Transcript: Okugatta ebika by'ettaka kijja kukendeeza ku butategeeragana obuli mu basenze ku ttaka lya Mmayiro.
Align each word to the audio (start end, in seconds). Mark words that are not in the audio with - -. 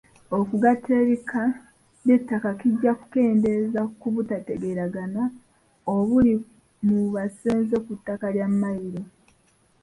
Okugatta 0.37 0.91
ebika 1.01 1.43
by'ettaka 2.05 2.49
kijja 2.59 2.91
kukendeeza 2.99 3.81
ku 3.99 4.07
butategeeragana 4.15 5.23
obuli 5.95 6.33
mu 6.87 6.99
basenze 7.13 7.75
ku 7.85 7.91
ttaka 7.99 8.27
lya 8.35 8.47
Mmayiro. 8.51 9.01